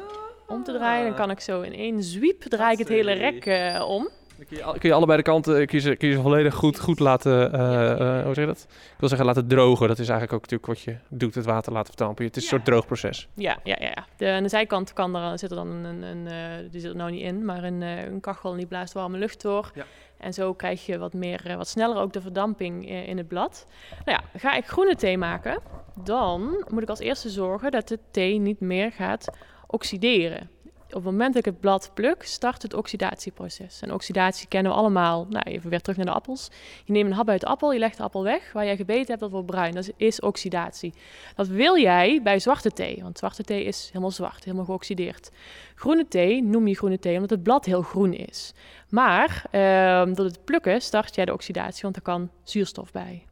[0.47, 1.07] om te draaien.
[1.07, 4.09] Dan kan ik zo in één zwiep draai ik het hele rek uh, om.
[4.37, 6.81] Dan kun je, kun je allebei de kanten kun je kun je ze volledig goed,
[6.81, 8.67] goed laten, uh, uh, hoe zeg je dat?
[8.69, 9.89] Ik wil zeggen laten drogen.
[9.89, 12.25] Dat is eigenlijk ook natuurlijk wat je doet, het water laten verdampen.
[12.25, 12.49] Het is ja.
[12.49, 13.29] een soort droogproces.
[13.35, 14.07] Ja, ja, ja.
[14.17, 16.91] De, aan de zijkant kan er, zit er dan een, een, een uh, die zit
[16.91, 19.71] er nou niet in, maar een, een kachel en die blaast warme lucht door.
[19.75, 19.85] Ja.
[20.19, 23.67] En zo krijg je wat meer, wat sneller ook de verdamping in het blad.
[24.05, 25.61] Nou ja, ga ik groene thee maken,
[26.05, 29.29] dan moet ik als eerste zorgen dat de thee niet meer gaat
[29.67, 30.51] oxideren
[30.95, 33.81] op het moment dat ik het blad pluk, start het oxidatieproces.
[33.81, 35.27] En oxidatie kennen we allemaal.
[35.31, 36.51] Nou, even weer terug naar de appels.
[36.85, 38.53] Je neemt een hap uit de appel, je legt de appel weg.
[38.53, 39.75] Waar jij gebeten hebt, dat wordt bruin.
[39.75, 40.95] Dat is oxidatie.
[41.37, 45.31] Dat wil jij bij zwarte thee, want zwarte thee is helemaal zwart, helemaal geoxideerd.
[45.75, 48.53] Groene thee noem je groene thee omdat het blad heel groen is.
[48.89, 53.25] Maar uh, door het plukken start jij de oxidatie, want er kan zuurstof bij.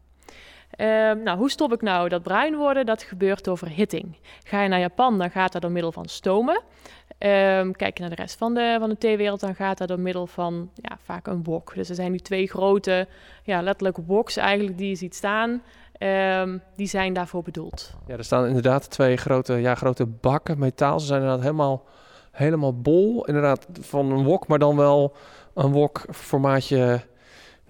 [0.77, 0.87] Uh,
[1.25, 2.87] nou, hoe stop ik nou dat bruin worden?
[2.87, 4.17] Dat gebeurt door verhitting.
[4.45, 6.63] Ga je naar Japan, dan gaat dat door middel van stomen.
[7.25, 10.27] Um, kijk naar de rest van de, van de theewereld, dan gaat dat door middel
[10.27, 11.75] van ja, vaak een wok.
[11.75, 13.07] Dus er zijn nu twee grote,
[13.43, 15.63] ja, letterlijk woks eigenlijk die je ziet staan.
[15.99, 17.95] Um, die zijn daarvoor bedoeld.
[18.07, 21.01] Ja, er staan inderdaad twee grote, ja, grote bakken metaal.
[21.01, 21.85] Ze zijn inderdaad helemaal,
[22.31, 23.25] helemaal bol.
[23.25, 25.17] Inderdaad van een wok, maar dan wel
[25.55, 27.01] een wok formaatje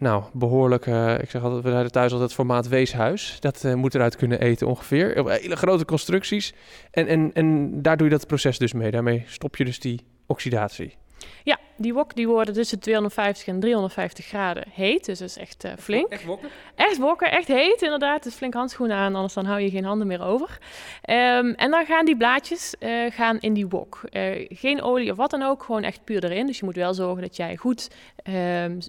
[0.02, 3.36] nou, behoorlijk, uh, ik zeg altijd, we zeiden thuis altijd formaat weeshuis.
[3.40, 5.28] Dat uh, moet eruit kunnen eten ongeveer.
[5.28, 6.54] Hele grote constructies.
[6.90, 8.90] En, en, en daar doe je dat proces dus mee.
[8.90, 10.96] Daarmee stop je dus die oxidatie.
[11.44, 15.04] Ja, die wok die worden tussen 250 en 350 graden heet.
[15.04, 16.08] Dus dat is echt uh, flink.
[16.08, 16.48] Echt wokken?
[16.74, 18.22] Echt wokken, echt heet inderdaad.
[18.22, 20.48] Dus flink handschoenen aan, anders dan hou je geen handen meer over.
[20.48, 24.00] Um, en dan gaan die blaadjes uh, gaan in die wok.
[24.10, 26.46] Uh, geen olie of wat dan ook, gewoon echt puur erin.
[26.46, 27.90] Dus je moet wel zorgen dat jij goed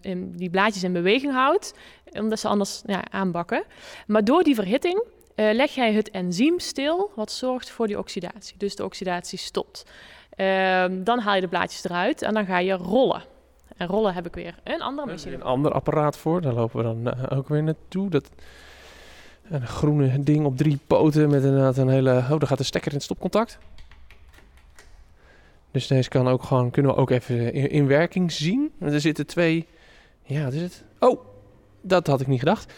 [0.04, 1.74] um, die blaadjes in beweging houdt.
[2.12, 3.64] Omdat ze anders ja, aanbakken.
[4.08, 5.04] Maar door die verhitting
[5.36, 8.58] leg jij het enzym stil, wat zorgt voor die oxidatie.
[8.58, 9.86] Dus de oxidatie stopt.
[10.38, 13.24] Um, dan haal je de blaadjes eruit en dan ga je rollen.
[13.78, 15.36] En rollen heb ik weer een andere machine.
[15.36, 18.10] Een ander apparaat voor, daar lopen we dan uh, ook weer naartoe.
[18.10, 18.30] Dat,
[19.50, 22.18] een groene ding op drie poten met inderdaad een hele...
[22.18, 23.58] Oh, daar gaat de stekker in het stopcontact.
[25.72, 28.72] Dus deze kan ook gewoon, kunnen we ook even in, in werking zien.
[28.80, 29.68] Er zitten twee...
[30.22, 30.84] Ja, wat is het?
[31.00, 31.26] Oh,
[31.82, 32.74] dat had ik niet gedacht.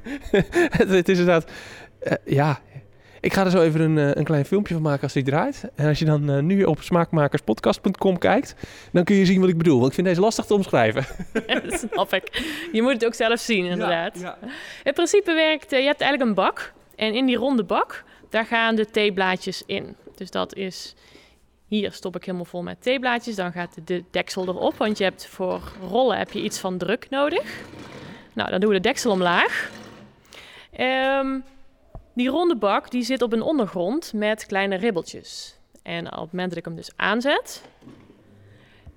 [0.88, 1.50] het, is inderdaad...
[2.02, 2.60] Uh, ja,
[3.20, 5.64] ik ga er zo even een, uh, een klein filmpje van maken als die draait.
[5.74, 8.54] En als je dan uh, nu op smaakmakerspodcast.com kijkt,
[8.92, 9.76] dan kun je zien wat ik bedoel.
[9.76, 11.06] Want ik vind deze lastig te omschrijven.
[11.46, 12.42] Ja, dat snap ik.
[12.72, 14.20] Je moet het ook zelf zien, inderdaad.
[14.20, 14.48] Ja, ja.
[14.84, 16.72] In principe werkt, uh, je hebt eigenlijk een bak.
[16.96, 19.96] En in die ronde bak, daar gaan de theeblaadjes in.
[20.14, 20.94] Dus dat is
[21.66, 23.34] Hier stop ik helemaal vol met theeblaadjes.
[23.34, 27.06] Dan gaat de deksel erop, want je hebt voor rollen heb je iets van druk
[27.10, 27.62] nodig.
[28.32, 29.70] Nou, dan doen we de deksel omlaag.
[30.72, 31.38] Ehm,
[32.18, 35.58] die ronde bak die zit op een ondergrond met kleine ribbeltjes.
[35.82, 37.64] En op het moment dat ik hem dus aanzet,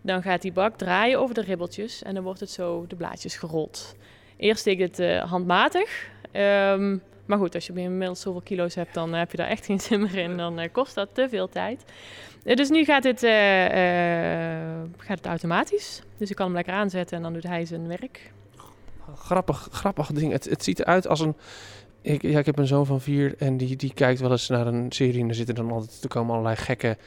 [0.01, 3.35] dan gaat die bak draaien over de ribbeltjes en dan wordt het zo de blaadjes
[3.35, 3.95] gerold.
[4.37, 6.09] Eerst steek ik het uh, handmatig.
[6.31, 9.79] Ehm, maar goed, als je inmiddels zoveel kilo's hebt, dan heb je daar echt geen
[9.89, 10.37] zin meer in.
[10.37, 11.83] Dan uh, kost dat te veel tijd.
[12.43, 13.19] Uh, dus nu gaat het,
[14.97, 16.01] gaat het automatisch.
[16.17, 18.31] Dus ik kan hem lekker aanzetten en dan doet hij zijn werk.
[19.15, 20.31] Grappig, grappig ding.
[20.31, 21.35] Het, het ziet eruit als een
[22.01, 24.67] ik, ja, ik heb een zoon van vier en die, die kijkt wel eens naar
[24.67, 26.97] een serie en er zitten dan altijd, er komen allerlei gekke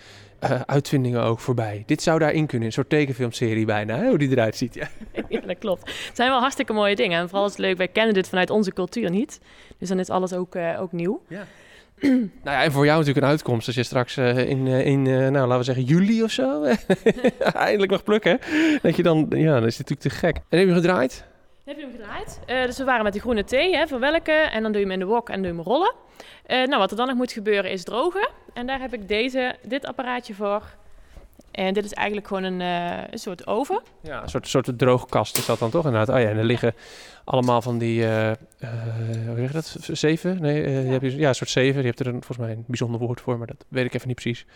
[0.45, 1.83] uh, uitvindingen ook voorbij.
[1.87, 4.75] Dit zou daarin kunnen, een soort tekenfilmserie bijna, hè, hoe die eruit ziet.
[4.75, 4.89] Ja.
[5.29, 5.87] ja, dat klopt.
[5.87, 8.51] Het zijn wel hartstikke mooie dingen en vooral is het leuk, wij kennen dit vanuit
[8.51, 9.41] onze cultuur niet.
[9.79, 11.23] Dus dan is alles ook, uh, ook nieuw.
[11.29, 11.47] Ja.
[12.01, 15.33] nou ja, en voor jou natuurlijk een uitkomst als je straks uh, in, in nou
[15.33, 16.65] laten we zeggen juli of zo,
[17.39, 18.39] eindelijk mag plukken.
[18.83, 20.37] Dat je dan, ja, dat is natuurlijk te gek.
[20.49, 21.25] En heb je gedraaid?
[21.65, 22.41] Heb je hem gedraaid.
[22.47, 24.51] Uh, dus we waren met die groene thee, hè, verwelken.
[24.51, 25.95] En dan doe je hem in de wok en doe je hem rollen.
[26.47, 28.29] Uh, nou, wat er dan nog moet gebeuren is drogen.
[28.53, 30.63] En daar heb ik deze, dit apparaatje voor.
[31.51, 33.83] En dit is eigenlijk gewoon een, uh, een soort oven.
[34.01, 36.17] Ja, een soort, soort droogkast is dat dan toch inderdaad.
[36.17, 36.75] Oh ja, en er liggen
[37.25, 40.41] allemaal van die, hoe zeg je dat, zeven?
[40.41, 40.99] Nee, ja.
[41.01, 41.81] Je, ja, een soort zeven.
[41.81, 44.09] Je hebt er een, volgens mij een bijzonder woord voor, maar dat weet ik even
[44.09, 44.47] niet precies.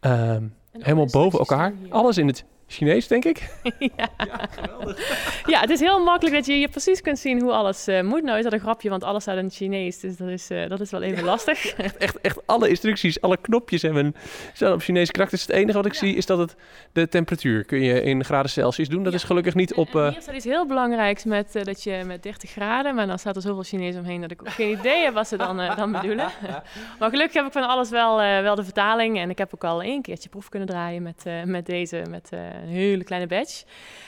[0.00, 1.72] Um, helemaal boven elkaar.
[1.88, 3.48] Alles in het Chinees, denk ik.
[3.96, 4.08] ja.
[4.16, 5.42] ja, geweldig.
[5.46, 8.22] ja, het is heel makkelijk dat je hier precies kunt zien hoe alles uh, moet.
[8.22, 9.98] Nou is dat een grapje, want alles staat in het Chinees.
[10.00, 11.66] Dus dat is, uh, dat is wel even lastig.
[11.74, 14.14] echt, echt, echt alle instructies, alle knopjes hebben
[14.54, 15.42] zijn op Chinese karakters.
[15.42, 16.56] Het enige wat ik zie is dat het
[16.92, 19.02] de temperatuur kun je in graden Celsius doen.
[19.02, 19.94] Dat is gelukkig niet op...
[19.94, 20.08] Uh...
[20.08, 22.94] hier staat iets heel belangrijks met dat je met 30 graden...
[22.94, 25.36] maar dan staat er zoveel Chinees omheen dat ik ook geen idee heb wat ze
[25.36, 26.28] dan, dan bedoelen.
[26.98, 29.18] maar gelukkig heb ik van alles wel, wel de vertaling.
[29.18, 32.02] En ik heb ook al één keertje proef kunnen draaien met, met deze...
[32.10, 32.30] Met,
[32.62, 33.64] een hele kleine badge.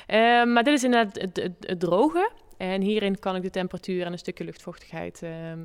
[0.09, 2.31] Uh, maar dit is inderdaad het, het, het, droge.
[2.57, 5.62] En hierin kan ik de temperatuur en een stukje luchtvochtigheid uh, uh,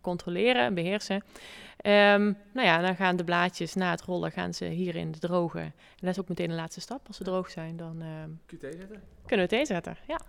[0.00, 1.16] controleren en beheersen.
[1.16, 5.62] Um, nou ja, dan gaan de blaadjes na het rollen gaan ze hierin drogen.
[5.62, 7.06] En dat is ook meteen de laatste stap.
[7.06, 8.02] Als ze droog zijn, dan
[8.48, 9.02] zetten?
[9.26, 9.96] kunnen we thee zetten.
[10.06, 10.20] Ja.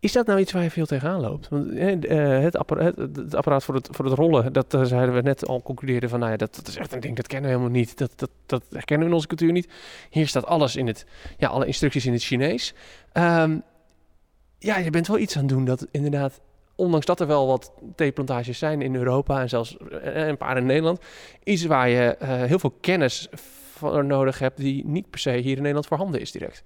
[0.00, 1.48] Is dat nou iets waar je veel tegenaan loopt?
[1.48, 5.20] Want, uh, het, apparaat, het, apparaat voor het, voor het rollen, dat uh, zeiden we
[5.20, 7.56] net al concludeerden van, nou ja, dat, dat, is echt een ding, dat kennen we
[7.56, 7.98] helemaal niet.
[7.98, 9.68] Dat, dat, dat herkennen we in onze cultuur niet.
[10.10, 11.06] Hier staat alles in het,
[11.36, 12.74] ja, alle instructies in het Chinees.
[13.12, 13.62] Um,
[14.58, 16.40] ja, je bent wel iets aan het doen dat inderdaad,
[16.74, 20.66] ondanks dat er wel wat theeplantages zijn in Europa en zelfs uh, een paar in
[20.66, 21.00] Nederland,
[21.44, 23.28] iets waar je heel veel kennis
[23.76, 26.64] voor nodig hebt die niet per se hier in Nederland voorhanden is direct.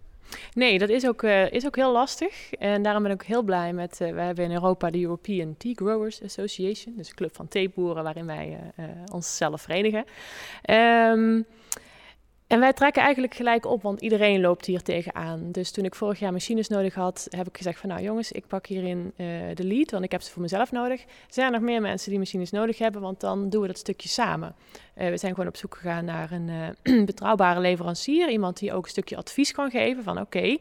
[0.55, 2.53] Nee, dat is ook, uh, is ook heel lastig.
[2.53, 4.01] En daarom ben ik ook heel blij met...
[4.03, 6.95] Uh, we hebben in Europa de European Tea Growers Association.
[6.97, 10.05] Dus een club van theeboeren waarin wij uh, onszelf verenigen.
[10.71, 11.47] Um,
[12.51, 15.53] en wij trekken eigenlijk gelijk op, want iedereen loopt hier tegenaan.
[15.53, 18.47] Dus toen ik vorig jaar machines nodig had, heb ik gezegd van nou jongens, ik
[18.47, 21.05] pak hierin uh, de lead, want ik heb ze voor mezelf nodig.
[21.29, 24.09] Zijn er nog meer mensen die machines nodig hebben, want dan doen we dat stukje
[24.09, 24.55] samen.
[24.97, 26.49] Uh, we zijn gewoon op zoek gegaan naar een
[26.83, 30.57] uh, betrouwbare leverancier, iemand die ook een stukje advies kan geven van oké,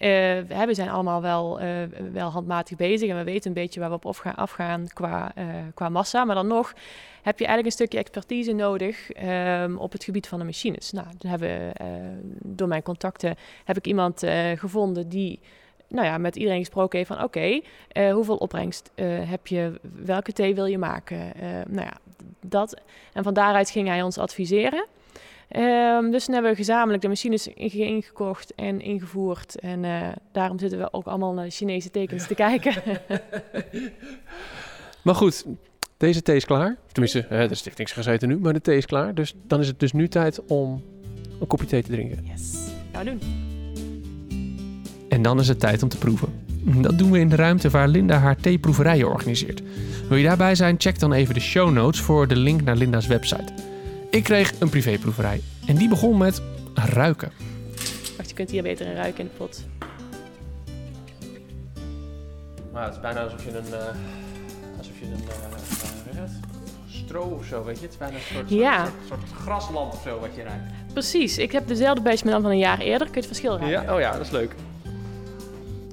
[0.00, 1.68] uh, we zijn allemaal wel, uh,
[2.12, 5.88] wel handmatig bezig en we weten een beetje waar we op afgaan qua, uh, qua
[5.88, 6.24] massa.
[6.24, 6.74] Maar dan nog
[7.22, 9.22] heb je eigenlijk een stukje expertise nodig
[9.62, 10.92] um, op het gebied van de machines.
[10.92, 11.72] Nou, dan hebben,
[12.42, 15.40] door mijn contacten heb ik iemand gevonden die
[15.88, 17.60] nou ja, met iedereen gesproken heeft van oké,
[18.12, 21.32] hoeveel opbrengst heb je, welke thee wil je maken?
[21.68, 21.96] nou ja,
[22.40, 22.80] dat.
[23.12, 24.86] En van daaruit ging hij ons adviseren.
[25.56, 29.60] Um, dus toen hebben we gezamenlijk de machines ingekocht en ingevoerd.
[29.60, 32.72] En uh, daarom zitten we ook allemaal naar de Chinese tekens te kijken.
[35.04, 35.44] maar goed,
[35.96, 36.76] deze thee is klaar.
[36.92, 39.14] Tenminste, uh, er is niks gezeten nu, maar de thee is klaar.
[39.14, 40.82] Dus dan is het dus nu tijd om
[41.40, 42.24] een kopje thee te drinken.
[42.24, 43.20] Yes, gaan we doen.
[45.08, 46.46] En dan is het tijd om te proeven.
[46.82, 49.62] Dat doen we in de ruimte waar Linda haar theeproeverijen organiseert.
[50.08, 53.06] Wil je daarbij zijn, check dan even de show notes voor de link naar Linda's
[53.06, 53.52] website.
[54.10, 55.40] Ik kreeg een privéproeverij.
[55.66, 56.42] En die begon met
[56.74, 57.32] ruiken.
[58.16, 59.66] Wacht, je kunt hier beter in ruiken in de pot.
[62.72, 63.66] Maar het is bijna alsof je een...
[63.66, 63.76] Uh,
[64.78, 65.22] alsof je een...
[66.14, 66.30] Uh, uh,
[66.88, 67.82] stro of zo, weet je?
[67.82, 68.84] Het is bijna een soort, ja.
[68.84, 70.64] soort, soort, soort, grasland of zo wat je ruikt.
[70.92, 71.38] Precies.
[71.38, 73.06] Ik heb dezelfde beestje met dan van een jaar eerder.
[73.06, 73.82] Kun je het verschil ruiken?
[73.82, 73.94] Ja?
[73.94, 74.54] Oh ja, dat is leuk.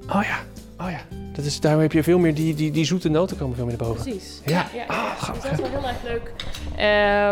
[0.08, 0.38] Oh ja.
[0.78, 1.00] Oh ja.
[1.36, 3.76] Dat is, daarom heb je veel meer die, die, die zoete noten komen veel meer
[3.78, 4.02] naar boven.
[4.02, 4.40] Precies.
[4.44, 6.32] Ja, ja, ja, Ah, dus dat is wel heel erg leuk.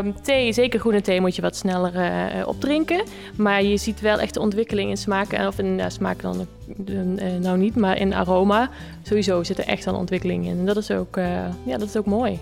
[0.07, 3.05] Um, thee, zeker groene thee, moet je wat sneller uh, opdrinken.
[3.37, 5.47] Maar je ziet wel echt de ontwikkeling in smaken.
[5.47, 6.47] Of in uh, smaak dan
[6.87, 7.01] uh,
[7.41, 8.71] nou niet, maar in aroma.
[9.03, 10.59] Sowieso zit er echt een ontwikkeling in.
[10.59, 11.17] En dat is ook,
[11.65, 12.39] ja, dat is ook mooi.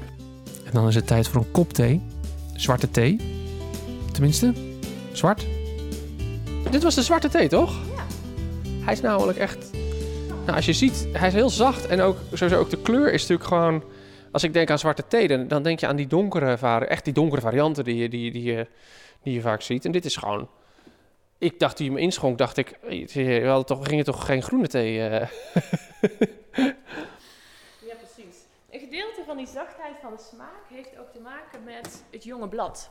[0.64, 2.00] En dan is het tijd voor een kop thee.
[2.54, 3.20] Zwarte thee.
[4.12, 4.52] Tenminste,
[5.12, 5.46] Zwart?
[6.70, 7.72] Dit was de zwarte thee, toch?
[7.96, 8.04] Ja.
[8.84, 9.70] Hij is namelijk echt...
[10.42, 11.86] Nou, als je ziet, hij is heel zacht.
[11.86, 13.82] En ook, sowieso ook de kleur is natuurlijk gewoon...
[14.32, 17.40] Als ik denk aan zwarte thee, dan, denk je aan die donkere, echt die donkere
[17.40, 18.66] varianten die je, die, die, je,
[19.22, 19.84] die je vaak ziet.
[19.84, 20.48] En dit is gewoon...
[21.38, 22.68] Ik dacht, je me inschonk, dacht ik...
[22.70, 25.08] eh, We, hadden toch, gingen toch geen groene thee...
[25.08, 25.28] eh.
[26.52, 26.74] Een
[28.92, 32.90] gedeelte van die zachtheid van de smaak heeft ook te maken met het jonge blad.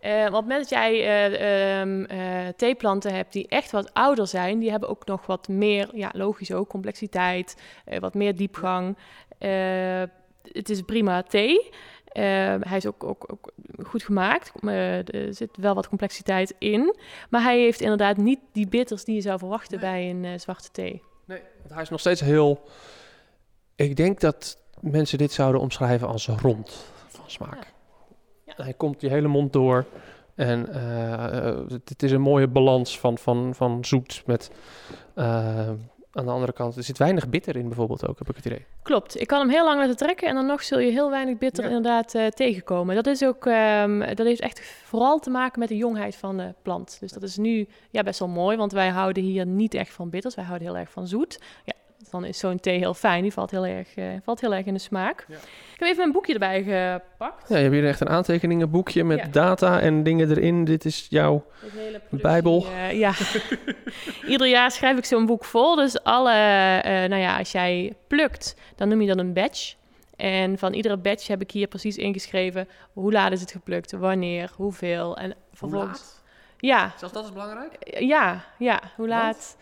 [0.00, 3.94] Eh, want op het moment dat jij eh, ehm, eh, theeplanten hebt die echt wat
[3.94, 7.56] ouder zijn, die hebben ook nog wat meer, ja, logisch ook, complexiteit,
[8.00, 8.96] wat meer diepgang.
[10.52, 11.70] Het is prima thee.
[12.60, 13.52] Hij is ook, ook, ook
[13.86, 14.52] goed gemaakt.
[14.64, 16.96] Er zit wel wat complexiteit in.
[17.30, 21.02] Maar hij heeft inderdaad niet die bitters die je zou verwachten bij een zwarte thee.
[21.24, 22.68] Nee, want hij is nog steeds heel...
[23.76, 27.72] Ik denk dat mensen dit zouden omschrijven als rond van smaak.
[28.44, 28.52] Ja.
[28.56, 29.84] Hij komt die hele mond door.
[30.34, 34.50] En eh, het, het is een mooie balans van, van, van zoet met...
[35.14, 35.68] eh,
[36.12, 38.64] aan de andere kant, er zit weinig bitter in bijvoorbeeld ook, heb ik het idee.
[38.82, 39.20] Klopt.
[39.20, 41.64] Ik kan hem heel lang laten trekken en dan nog zul je heel weinig bitter
[41.64, 41.68] Ja.
[41.70, 42.94] inderdaad eh, tegenkomen.
[42.94, 46.54] Dat is ook, ehm, dat heeft echt vooral te maken met de jongheid van de
[46.62, 46.96] plant.
[47.00, 50.10] Dus dat is nu ja, best wel mooi, want wij houden hier niet echt van
[50.10, 50.34] bitters.
[50.34, 51.40] Wij houden heel erg van zoet.
[51.64, 51.72] Ja,
[52.10, 53.22] dan is zo'n thee heel fijn.
[53.22, 55.24] Die valt heel erg, eh, valt heel erg in de smaak.
[55.28, 55.34] Ja.
[55.74, 57.48] Ik heb even een boekje erbij gepakt.
[57.48, 59.26] Ja, je hebt hier echt een aantekeningenboekje met Ja.
[59.30, 60.64] data en dingen erin.
[60.64, 61.44] Dit is jouw...
[61.72, 62.66] Hele Bijbel.
[62.66, 63.12] eh, ja.
[64.32, 65.74] Ieder jaar schrijf ik zo'n boek vol.
[65.76, 69.74] Dus alle, eh, nou ja, als jij plukt, dan noem je dat een batch.
[70.16, 74.50] En van iedere batch heb ik hier precies ingeschreven hoe laat is het geplukt, wanneer,
[74.56, 75.16] hoeveel.
[75.16, 76.22] En vervolgens.
[76.64, 77.98] Ja, Zelfs dat is belangrijk?
[77.98, 79.56] ja, ja, hoe laat?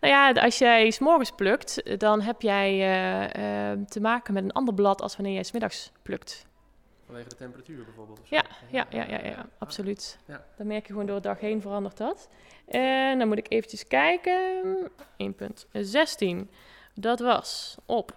[0.00, 4.52] Nou ja, als jij s'morgens plukt, dan heb jij eh, eh, te maken met een
[4.52, 6.46] ander blad als wanneer jij smiddags plukt.
[7.06, 8.20] Vanwege de temperatuur bijvoorbeeld?
[8.24, 10.18] ja, ja, ja, ja, absoluut.
[10.26, 10.44] Ja.
[10.56, 12.28] Dan merk je gewoon door de dag heen verandert dat.
[12.66, 14.90] En dan moet ik eventjes kijken.
[16.44, 16.50] 1.16.
[16.94, 18.16] Dat was op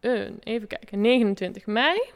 [0.00, 2.12] een, even kijken, 29 mei.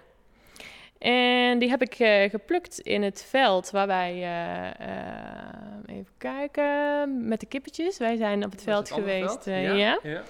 [1.06, 7.28] En die heb ik eh, geplukt in het veld waar wij, eh, eh, even kijken,
[7.28, 7.98] met de kippetjes.
[7.98, 9.44] Wij zijn op het veld geweest.
[9.44, 9.98] ja.
[10.02, 10.22] ja.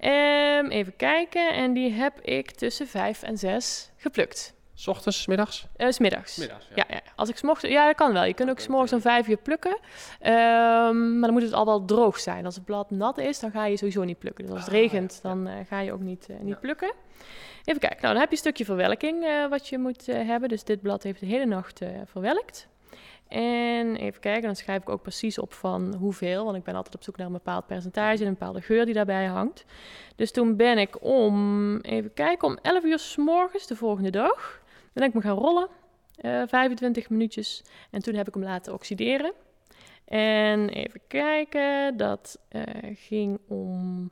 [0.00, 1.54] Ehm, even kijken.
[1.54, 4.55] En die heb ik tussen 5 en 6 geplukt.
[4.78, 5.66] S ochtends, middags?
[5.76, 6.36] Eh, 's middags.
[6.36, 7.00] Middags, Ja, ja.
[7.16, 8.24] Als ik 's ja, dat kan wel.
[8.24, 9.78] Je kunt ook 's morgens om vijf uur plukken.
[10.20, 12.44] Ehm, maar dan moet het al wel droog zijn.
[12.44, 14.44] Als het blad nat is, dan ga je sowieso niet plukken.
[14.44, 15.28] Dus als het Ah, regent, ja.
[15.28, 16.92] dan eh, ga je ook niet, eh, niet plukken.
[17.64, 18.00] Even kijken.
[18.00, 20.48] Nou, dan heb je een stukje verwelking wat je moet hebben.
[20.48, 22.68] Dus dit blad heeft de hele nacht verwelkt.
[23.28, 26.44] En even kijken, dan schrijf ik ook precies op van hoeveel.
[26.44, 28.94] Want ik ben altijd op zoek naar een bepaald percentage en een bepaalde geur die
[28.94, 29.64] daarbij hangt.
[30.16, 34.60] Dus toen ben ik om, even kijken, om 11 uur s morgens de volgende dag.
[34.96, 35.68] Ben ik me gaan rollen.
[36.16, 37.62] eh 25 minuutjes.
[37.90, 39.32] En toen heb ik hem laten oxideren.
[40.04, 42.62] En even kijken, dat eh,
[42.94, 44.10] ging om,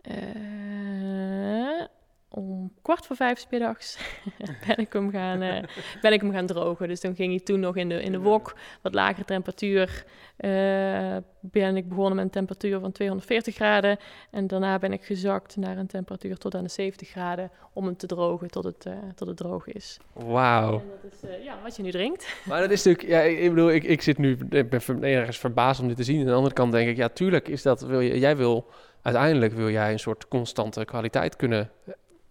[0.00, 1.84] eh,
[2.30, 3.98] om kwart voor vijf 's middags
[4.66, 5.62] ben, ik hem gaan, eh,
[6.00, 6.88] ben ik hem gaan drogen.
[6.88, 10.04] Dus dan ging hij toen nog in de, in de wok, wat lagere temperatuur.
[10.36, 13.98] eh, ben ik begonnen met een temperatuur van 240 graden.
[14.30, 17.96] En daarna ben ik gezakt naar een temperatuur tot aan de 70 graden om hem
[17.96, 19.98] te drogen tot het, eh, tot het droog is.
[20.12, 20.72] Wauw.
[20.72, 22.34] En dat is ja, wat je nu drinkt.
[22.48, 25.80] Maar dat is natuurlijk, ja, ik bedoel, ik, ik zit nu, ik ben ergens verbaasd
[25.80, 26.20] om dit te zien.
[26.20, 28.66] Aan de andere kant denk ik, ja, tuurlijk is dat, wil je, jij wil,
[29.02, 31.70] uiteindelijk wil jij een soort constante kwaliteit kunnen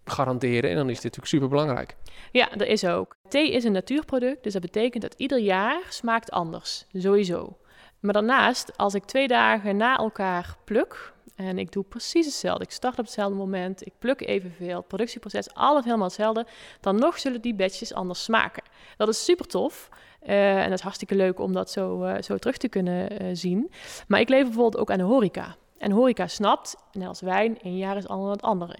[0.09, 0.69] garanderen.
[0.69, 1.95] En dan is dit natuurlijk super belangrijk.
[2.31, 3.15] Ja, dat is ook.
[3.29, 6.85] Thee is een natuurproduct, dus dat betekent dat ieder jaar smaakt anders.
[6.93, 7.57] Sowieso.
[7.99, 12.71] Maar daarnaast, als ik twee dagen na elkaar pluk, en ik doe precies hetzelfde, ik
[12.71, 16.45] start op hetzelfde moment, ik pluk evenveel, productieproces, alles helemaal hetzelfde,
[16.81, 18.63] dan nog zullen die batches anders smaken.
[18.97, 19.89] Dat is super tof.
[20.19, 23.27] eh, en dat is hartstikke leuk om dat zo, eh, zo terug te kunnen eh,
[23.33, 23.71] zien.
[24.07, 25.55] Maar ik leef bijvoorbeeld ook aan de horeca.
[25.77, 28.75] En horeca snapt, net als wijn, een jaar is dan het andere.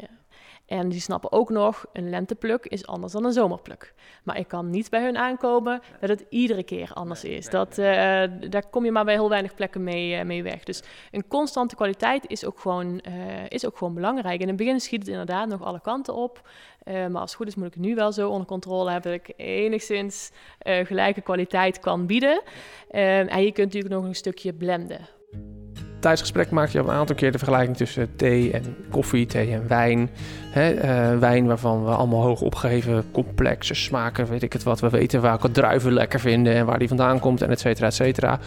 [0.70, 3.94] En die snappen ook nog, een lentepluk is anders dan een zomerpluk.
[4.24, 7.50] Maar ik kan niet bij hun aankomen dat het iedere keer anders is.
[7.50, 10.64] Dat, eh, daar kom je maar bij heel weinig plekken mee, eh, mee weg.
[10.64, 13.14] Dus een constante kwaliteit is ook, gewoon, eh,
[13.48, 14.42] is ook gewoon belangrijk.
[14.42, 16.50] In het begin schiet het inderdaad nog alle kanten op.
[16.86, 19.12] Maar als het goed is moet ik het nu wel zo onder controle hebben...
[19.12, 22.42] dat ik enigszins gelijke kwaliteit kan bieden.
[22.90, 25.08] Eh, en je kunt natuurlijk nog een stukje blenden.
[26.00, 29.26] Tijdens het gesprek maak je al een aantal keer de vergelijking tussen thee en koffie,
[29.26, 30.10] thee en wijn.
[30.54, 34.80] Eh, wijn waarvan we allemaal hoog opgeheven, complexe smaken, weet ik het wat.
[34.80, 37.94] We weten welke druiven lekker vinden en waar die vandaan komt en et cetera, et
[37.94, 38.40] cetera.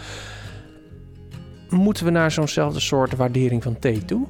[1.69, 4.25] Moeten we naar zo'nzelfde soort waardering van thee toe?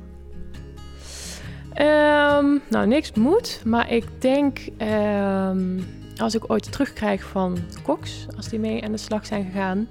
[1.74, 5.80] Ehm, nou, niks moet, maar ik denk, ehm,
[6.18, 9.88] als ik ooit terugkrijg van Cox, als die mee aan de slag zijn gegaan,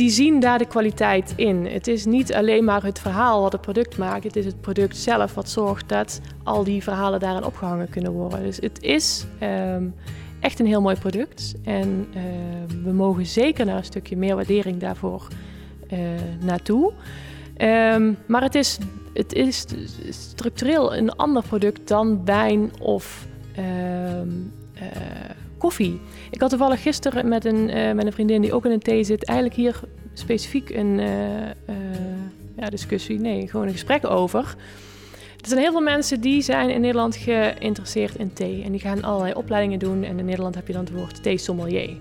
[0.00, 1.66] die zien daar de kwaliteit in.
[1.66, 4.96] Het is niet alleen maar het verhaal wat het product maakt, het is het product
[4.96, 8.42] zelf wat zorgt dat al die verhalen daarin opgehangen kunnen worden.
[8.42, 9.84] Dus het is ehm,
[10.40, 14.80] echt een heel mooi product en ehm, we mogen zeker naar een stukje meer waardering
[14.80, 15.26] daarvoor
[15.92, 15.98] uh,
[16.40, 16.92] naartoe.
[17.58, 18.78] Um, maar het is,
[19.12, 19.66] het is
[20.08, 23.26] structureel een ander product dan wijn of
[23.58, 23.64] uh,
[25.58, 26.00] koffie.
[26.30, 29.04] Ik had toevallig gisteren met een, uh, met een vriendin die ook in een thee
[29.04, 29.80] zit, eigenlijk hier
[30.12, 31.06] specifiek een uh,
[32.56, 34.54] ja, discussie, nee, gewoon een gesprek over.
[35.40, 38.62] Er zijn heel veel mensen die zijn in Nederland geïnteresseerd in thee.
[38.62, 40.04] En die gaan allerlei opleidingen doen.
[40.04, 41.96] En in Nederland heb je dan het woord thee sommelier.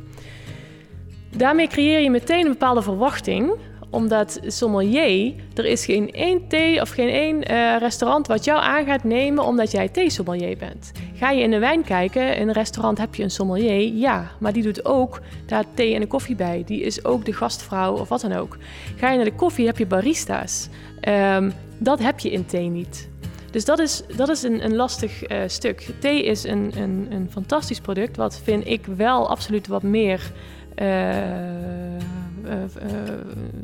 [1.38, 3.52] Daarmee creëer je meteen een bepaalde verwachting
[3.89, 8.86] omdat sommelier, er is geen één thee of geen één uh, restaurant wat jou aan
[8.86, 10.91] gaat nemen omdat jij thee-sommelier bent.
[11.13, 14.54] Ga je in de wijn kijken, in een restaurant heb je een sommelier, ja, maar
[14.54, 16.63] die doet ook daar thee en een koffie bij.
[16.65, 18.58] Die is ook de gastvrouw of wat dan ook.
[18.95, 20.69] Ga je naar de koffie, heb je barista's.
[21.08, 23.10] Um, dat heb je in thee niet.
[23.52, 25.89] Dus dat is, dat is een, een lastig uh, stuk.
[25.99, 30.32] Thee is een, een, een fantastisch product, wat vind ik wel absoluut wat meer
[30.75, 30.88] uh,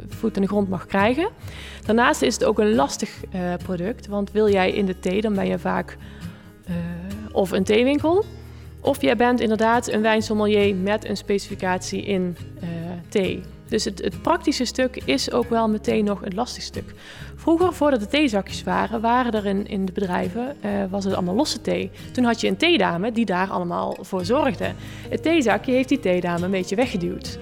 [0.07, 1.29] voet in de grond mag krijgen.
[1.85, 3.19] Daarnaast is het ook een lastig
[3.63, 5.97] product, want wil jij in de thee, dan ben je vaak
[7.31, 8.25] of een theewinkel.
[8.81, 12.37] Of jij bent inderdaad een wijnsommelier met een specificatie in
[13.09, 13.41] thee.
[13.67, 16.93] Dus het, het, praktische stuk is ook wel meteen nog een lastig stuk.
[17.35, 20.55] Vroeger, voordat de theezakjes waren, waren er in, in de bedrijven,
[20.89, 21.91] was het allemaal losse thee.
[22.11, 24.71] Toen had je een theedame die daar allemaal voor zorgde.
[25.09, 27.39] Het theezakje heeft die theedame een beetje weggeduwd.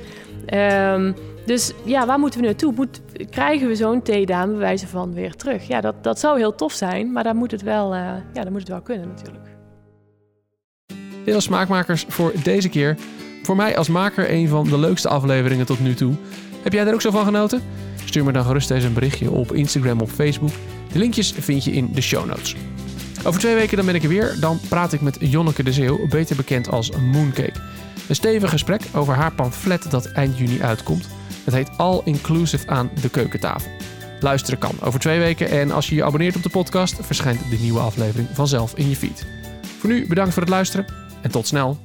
[0.53, 2.73] Um, dus ja, waar moeten we naartoe?
[2.75, 5.67] Moet, krijgen we zo'n theedame bij wijze van weer terug?
[5.67, 7.99] Ja, dat, dat zou heel tof zijn, maar daar moet het wel, uh,
[8.33, 9.45] ja, daar moet het wel kunnen natuurlijk.
[11.23, 12.97] Veel smaakmakers voor deze keer.
[13.43, 16.13] Voor mij als maker een van de leukste afleveringen tot nu toe.
[16.63, 17.61] Heb jij er ook zo van genoten?
[18.05, 20.51] Stuur me dan gerust eens een berichtje op Instagram of Facebook.
[20.91, 22.55] De linkjes vind je in de show notes.
[23.25, 24.35] Over twee weken dan ben ik er weer.
[24.39, 27.59] Dan praat ik met Jonneke de Zeeuw, beter bekend als Mooncake.
[28.07, 31.07] Een stevig gesprek over haar pamflet dat eind juni uitkomt.
[31.43, 33.71] Het heet All Inclusive aan de keukentafel.
[34.19, 37.57] Luisteren kan over twee weken en als je je abonneert op de podcast, verschijnt de
[37.57, 39.25] nieuwe aflevering vanzelf in je feed.
[39.79, 40.85] Voor nu bedankt voor het luisteren
[41.21, 41.77] en tot snel.